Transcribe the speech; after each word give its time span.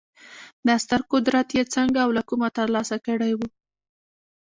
دا 0.67 0.75
ستر 0.83 1.01
قدرت 1.11 1.47
یې 1.57 1.63
څنګه 1.75 1.99
او 2.05 2.09
له 2.17 2.23
کومه 2.29 2.49
ترلاسه 2.57 2.97
کړی 3.05 3.31
و 3.35 3.39